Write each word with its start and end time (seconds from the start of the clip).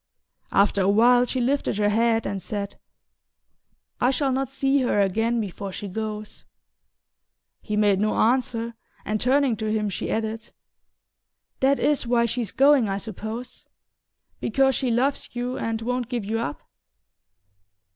After 0.51 0.81
a 0.81 0.89
while 0.89 1.25
she 1.27 1.39
lifted 1.39 1.77
her 1.77 1.89
head 1.89 2.25
and 2.25 2.41
said: 2.41 2.75
"I 3.99 4.09
shall 4.09 4.31
not 4.31 4.49
see 4.49 4.79
her 4.81 4.99
again 4.99 5.39
before 5.39 5.71
she 5.71 5.87
goes." 5.87 6.43
He 7.61 7.77
made 7.77 7.99
no 7.99 8.15
answer, 8.15 8.73
and 9.05 9.21
turning 9.21 9.55
to 9.57 9.71
him 9.71 9.89
she 9.91 10.09
added: 10.09 10.49
"That 11.59 11.77
is 11.77 12.07
why 12.07 12.25
she's 12.25 12.49
going, 12.51 12.89
I 12.89 12.97
suppose? 12.97 13.67
Because 14.39 14.73
she 14.73 14.89
loves 14.89 15.29
you 15.33 15.55
and 15.59 15.79
won't 15.83 16.09
give 16.09 16.25
you 16.25 16.39
up?" 16.39 16.63